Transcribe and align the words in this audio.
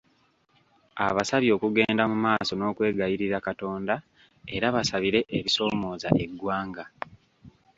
Abasabye 1.07 1.49
okugenda 1.57 2.03
mu 2.11 2.17
maaso 2.25 2.51
n'okwegayirira 2.55 3.37
Katonda 3.47 3.93
era 4.55 4.67
basabire 4.75 5.19
ebisoomooza 5.37 6.09
eggwanga 6.23 6.83